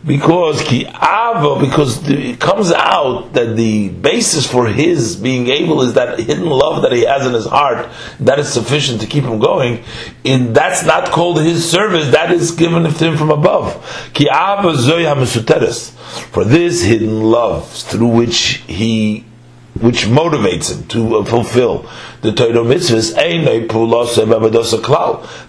Because 0.06 0.62
ki 0.62 0.84
ava, 0.84 1.58
because 1.58 2.06
it 2.10 2.38
comes 2.38 2.70
out 2.70 3.32
that 3.32 3.56
the 3.56 3.88
basis 3.88 4.46
for 4.46 4.68
his 4.68 5.16
being 5.16 5.48
able 5.48 5.80
is 5.80 5.94
that 5.94 6.18
hidden 6.18 6.44
love 6.44 6.82
that 6.82 6.92
he 6.92 7.06
has 7.06 7.26
in 7.26 7.32
his 7.32 7.46
heart, 7.46 7.88
that 8.20 8.38
is 8.38 8.52
sufficient 8.52 9.00
to 9.00 9.06
keep 9.06 9.24
him 9.24 9.38
going. 9.38 9.82
And 10.22 10.54
that's 10.54 10.84
not 10.84 11.10
called 11.10 11.40
his 11.40 11.68
service, 11.68 12.10
that 12.10 12.30
is 12.30 12.50
given 12.50 12.82
to 12.82 12.90
him 12.90 13.16
from 13.16 13.30
above. 13.30 14.10
Ki 14.12 14.28
ava 14.30 14.76
For 14.76 16.44
this 16.44 16.82
hidden 16.82 17.22
love 17.22 17.72
through 17.72 18.08
which 18.08 18.62
he 18.66 19.24
which 19.80 20.06
motivates 20.06 20.72
him 20.72 20.86
to 20.88 21.16
uh, 21.16 21.24
fulfill 21.24 21.88
the 22.22 22.32
Torah 22.32 22.64
mitzvahs, 22.64 23.12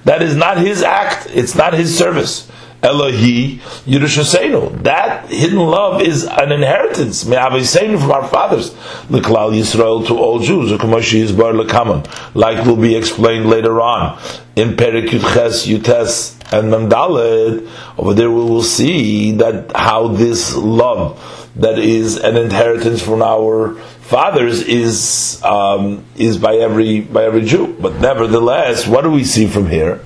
that 0.04 0.22
is 0.22 0.36
not 0.36 0.58
his 0.58 0.82
act, 0.82 1.28
it's 1.32 1.56
not 1.56 1.74
his 1.74 1.98
service. 1.98 2.52
Elohi 2.86 3.58
Yerushaseinu. 3.86 4.84
That 4.84 5.30
hidden 5.30 5.58
love 5.58 6.02
is 6.02 6.24
an 6.24 6.52
inheritance, 6.52 7.26
may 7.26 7.36
Avais 7.36 8.00
from 8.00 8.12
our 8.12 8.28
fathers. 8.28 8.76
L'klal 9.10 9.52
Yisrael 9.54 10.06
to 10.08 10.18
all 10.18 10.40
Jews, 10.40 10.72
is 10.72 11.32
bar 11.32 11.54
like 11.54 12.66
will 12.66 12.76
be 12.76 12.96
explained 12.96 13.50
later 13.50 13.82
on 13.82 14.20
in 14.56 14.76
Perik 14.76 15.08
Yudches 15.08 15.66
Yutes 15.66 16.36
and 16.54 16.72
Memdaled. 16.72 17.68
Over 17.98 18.14
there, 18.14 18.30
we 18.30 18.42
will 18.42 18.64
see 18.64 19.32
that 19.34 19.72
how 19.76 20.10
this 20.10 20.56
love 20.56 21.20
that 21.56 21.80
is 21.80 22.18
an 22.18 22.38
inheritance 22.38 23.02
from 23.02 23.22
our 23.22 23.80
fathers 24.06 24.62
is 24.62 25.42
um, 25.44 26.06
is 26.16 26.38
by 26.38 26.56
every 26.56 27.02
by 27.02 27.26
every 27.26 27.44
Jew. 27.44 27.76
But 27.80 27.96
nevertheless, 27.96 28.88
what 28.88 29.04
do 29.04 29.12
we 29.12 29.24
see 29.24 29.48
from 29.48 29.68
here? 29.68 30.02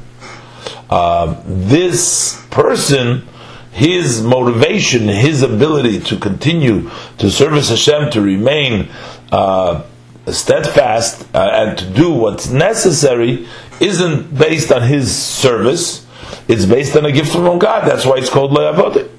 Uh, 0.89 1.41
this 1.45 2.43
person, 2.49 3.27
his 3.71 4.23
motivation, 4.23 5.07
his 5.07 5.43
ability 5.43 5.99
to 5.99 6.17
continue 6.17 6.89
to 7.17 7.29
service 7.29 7.69
Hashem, 7.69 8.11
to 8.11 8.21
remain 8.21 8.87
uh, 9.31 9.83
steadfast 10.27 11.27
uh, 11.35 11.49
and 11.51 11.77
to 11.77 11.89
do 11.89 12.11
what's 12.11 12.49
necessary, 12.49 13.47
isn't 13.79 14.35
based 14.35 14.71
on 14.71 14.83
his 14.83 15.15
service. 15.15 16.07
It's 16.47 16.65
based 16.65 16.95
on 16.95 17.05
a 17.05 17.11
gift 17.11 17.31
from 17.31 17.59
God. 17.59 17.87
That's 17.87 18.05
why 18.05 18.17
it's 18.17 18.29
called 18.29 18.51
Le'avodah. 18.51 19.09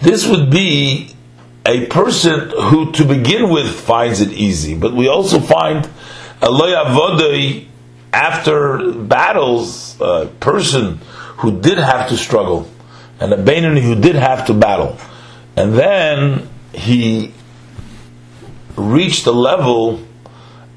This 0.00 0.28
would 0.28 0.50
be 0.50 1.15
a 1.66 1.86
person 1.86 2.50
who, 2.50 2.92
to 2.92 3.04
begin 3.04 3.50
with, 3.50 3.68
finds 3.68 4.20
it 4.20 4.30
easy, 4.30 4.76
but 4.76 4.94
we 4.94 5.08
also 5.08 5.40
find 5.40 5.84
a 6.40 6.46
loyavodei 6.46 7.66
after 8.12 8.92
battles, 8.92 10.00
a 10.00 10.26
person 10.38 10.98
who 11.38 11.60
did 11.60 11.76
have 11.76 12.08
to 12.08 12.16
struggle, 12.16 12.70
and 13.18 13.32
a 13.32 13.36
Benoni 13.36 13.80
who 13.80 13.96
did 13.96 14.14
have 14.14 14.46
to 14.46 14.54
battle, 14.54 14.96
and 15.56 15.74
then 15.74 16.48
he 16.72 17.34
reached 18.76 19.26
a 19.26 19.32
level 19.32 20.00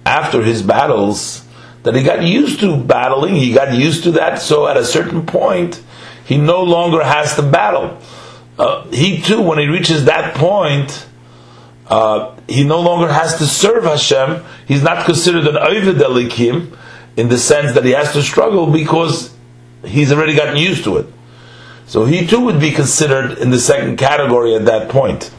after 0.06 0.42
his 0.42 0.64
battles 0.64 1.46
that 1.84 1.94
he 1.96 2.02
got 2.02 2.24
used 2.24 2.62
to 2.62 2.76
battling, 2.76 3.36
he 3.36 3.54
got 3.54 3.74
used 3.74 4.04
to 4.04 4.12
that, 4.12 4.42
so 4.42 4.68
at 4.68 4.76
a 4.76 4.84
certain 4.84 5.26
point, 5.26 5.82
he 6.26 6.38
no 6.38 6.64
longer 6.64 7.04
has 7.04 7.36
to 7.36 7.44
battle 7.44 7.98
uh, 8.60 8.84
he 8.92 9.22
too, 9.22 9.42
when 9.42 9.58
he 9.58 9.68
reaches 9.68 10.06
that 10.06 10.36
point, 10.36 11.08
uh, 11.88 12.36
he 12.48 12.66
no 12.66 12.82
longer 12.82 13.12
has 13.12 13.38
to 13.38 13.46
serve 13.46 13.86
Hashem. 13.86 14.44
He's 14.68 14.84
not 14.84 15.06
considered 15.06 15.48
an 15.48 15.58
Ovid 15.58 15.96
Elikim 15.96 16.78
in 17.16 17.30
the 17.30 17.38
sense 17.38 17.74
that 17.74 17.86
he 17.86 17.92
has 17.92 18.12
to 18.14 18.22
struggle 18.22 18.68
because 18.68 19.34
he's 19.84 20.12
already 20.12 20.36
gotten 20.36 20.58
used 20.58 20.84
to 20.84 20.98
it. 20.98 21.08
So 21.88 22.06
he 22.06 22.28
too 22.28 22.42
would 22.42 22.60
be 22.60 22.72
considered 22.72 23.40
in 23.40 23.50
the 23.50 23.60
second 23.60 23.98
category 23.98 24.56
at 24.56 24.66
that 24.66 24.90
point. 24.90 25.32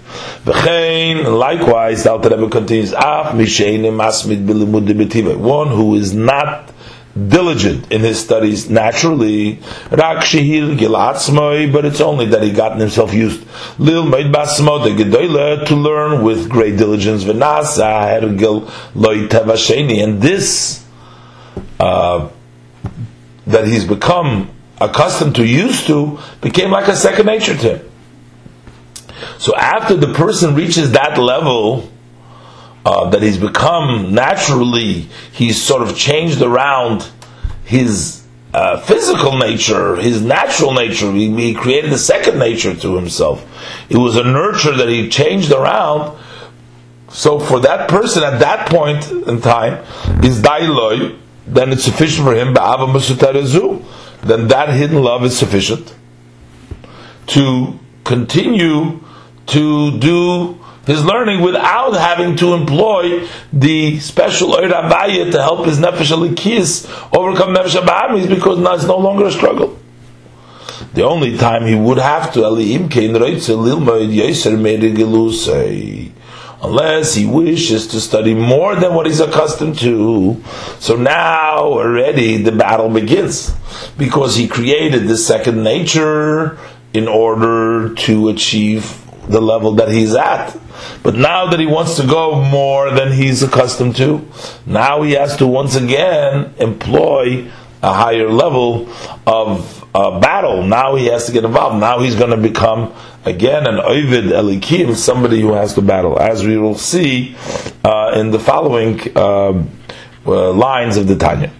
Likewise, 0.44 2.02
the 2.02 2.10
Alter 2.10 2.30
Rebbe 2.30 2.50
continues, 2.50 2.92
One 2.92 3.36
who 5.68 5.94
is 5.94 6.14
not 6.14 6.69
diligent 7.14 7.90
in 7.90 8.00
his 8.02 8.20
studies 8.20 8.70
naturally. 8.70 9.60
Rak 9.90 10.24
shehil 10.24 11.72
but 11.72 11.84
it's 11.84 12.00
only 12.00 12.26
that 12.26 12.42
he 12.42 12.52
gotten 12.52 12.78
himself 12.78 13.12
used 13.12 13.46
lil 13.78 14.04
made 14.06 14.32
basmo 14.32 15.66
to 15.66 15.76
learn 15.76 16.22
with 16.24 16.48
great 16.48 16.76
diligence 16.76 17.24
v'nasa 17.24 18.20
hergil 18.20 18.70
loy 18.94 20.02
and 20.02 20.22
this 20.22 20.84
uh, 21.80 22.28
that 23.46 23.66
he's 23.66 23.84
become 23.84 24.50
accustomed 24.80 25.34
to, 25.36 25.46
used 25.46 25.86
to, 25.86 26.18
became 26.40 26.70
like 26.70 26.88
a 26.88 26.96
second 26.96 27.26
nature 27.26 27.56
to 27.56 27.76
him. 27.76 27.90
So 29.38 29.54
after 29.56 29.96
the 29.96 30.12
person 30.14 30.54
reaches 30.54 30.92
that 30.92 31.18
level 31.18 31.90
uh, 32.84 33.10
that 33.10 33.22
he's 33.22 33.38
become 33.38 34.14
naturally, 34.14 35.08
he's 35.32 35.60
sort 35.62 35.82
of 35.82 35.96
changed 35.96 36.40
around 36.42 37.08
his 37.64 38.24
uh, 38.52 38.80
physical 38.80 39.38
nature, 39.38 39.96
his 39.96 40.22
natural 40.22 40.72
nature. 40.72 41.12
He, 41.12 41.30
he, 41.34 41.54
created 41.54 41.92
a 41.92 41.98
second 41.98 42.38
nature 42.38 42.74
to 42.74 42.96
himself. 42.96 43.46
It 43.88 43.96
was 43.96 44.16
a 44.16 44.24
nurture 44.24 44.76
that 44.76 44.88
he 44.88 45.08
changed 45.08 45.52
around. 45.52 46.18
So 47.10 47.38
for 47.38 47.60
that 47.60 47.88
person 47.88 48.24
at 48.24 48.40
that 48.40 48.68
point 48.68 49.10
in 49.10 49.40
time 49.40 49.84
is 50.24 50.40
dailoi, 50.40 51.18
then 51.46 51.72
it's 51.72 51.84
sufficient 51.84 52.26
for 52.26 52.34
him. 52.34 52.54
Then 54.22 54.48
that 54.48 54.68
hidden 54.70 55.02
love 55.02 55.24
is 55.24 55.38
sufficient 55.38 55.94
to 57.28 57.78
continue 58.04 59.00
to 59.46 59.98
do 59.98 60.59
his 60.90 61.04
learning 61.04 61.40
without 61.40 61.92
having 61.92 62.34
to 62.36 62.52
employ 62.54 63.28
the 63.52 64.00
special 64.00 64.54
Oir 64.54 64.68
to 64.68 65.40
help 65.40 65.64
his 65.66 65.78
Nefesh 65.78 66.10
Alikis 66.10 66.84
overcome 67.16 67.54
Nefesh 67.54 67.80
Abahamis 67.80 68.28
because 68.28 68.58
now 68.58 68.74
it's 68.74 68.84
no 68.84 68.98
longer 68.98 69.26
a 69.26 69.30
struggle. 69.30 69.78
The 70.94 71.04
only 71.04 71.38
time 71.38 71.66
he 71.66 71.76
would 71.76 71.98
have 71.98 72.32
to 72.32 72.44
unless 76.62 77.14
he 77.14 77.24
wishes 77.24 77.86
to 77.86 78.00
study 78.00 78.34
more 78.34 78.74
than 78.74 78.92
what 78.92 79.06
he's 79.06 79.20
accustomed 79.20 79.78
to. 79.78 80.42
So 80.80 80.96
now 80.96 81.58
already 81.58 82.38
the 82.38 82.52
battle 82.52 82.88
begins 82.88 83.54
because 83.96 84.34
he 84.34 84.48
created 84.48 85.04
this 85.04 85.24
second 85.24 85.62
nature 85.62 86.58
in 86.92 87.06
order 87.06 87.94
to 87.94 88.28
achieve 88.30 89.06
the 89.28 89.40
level 89.40 89.72
that 89.72 89.90
he's 89.90 90.14
at. 90.14 90.56
But 91.02 91.14
now 91.14 91.50
that 91.50 91.60
he 91.60 91.66
wants 91.66 91.96
to 91.96 92.06
go 92.06 92.42
more 92.42 92.90
than 92.90 93.12
he's 93.12 93.42
accustomed 93.42 93.96
to, 93.96 94.26
now 94.66 95.02
he 95.02 95.12
has 95.12 95.36
to 95.38 95.46
once 95.46 95.76
again 95.76 96.54
employ 96.58 97.50
a 97.82 97.92
higher 97.92 98.28
level 98.28 98.92
of 99.26 99.88
uh, 99.94 100.20
battle. 100.20 100.62
Now 100.62 100.96
he 100.96 101.06
has 101.06 101.26
to 101.26 101.32
get 101.32 101.44
involved. 101.44 101.80
Now 101.80 102.00
he's 102.00 102.14
going 102.14 102.30
to 102.30 102.36
become 102.36 102.94
again 103.24 103.66
an 103.66 103.80
Ovid 103.80 104.24
Elikim, 104.24 104.94
somebody 104.94 105.40
who 105.40 105.52
has 105.52 105.74
to 105.74 105.82
battle, 105.82 106.18
as 106.18 106.44
we 106.44 106.58
will 106.58 106.76
see 106.76 107.36
uh, 107.84 108.12
in 108.16 108.30
the 108.30 108.38
following 108.38 109.00
uh, 109.16 109.62
uh 110.26 110.52
lines 110.52 110.96
of 110.96 111.06
the 111.06 111.16
Tanya. 111.16 111.52